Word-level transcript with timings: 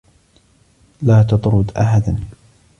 لا 1.01 1.23
تطرد 1.23 1.71
أحدا. 1.77 2.17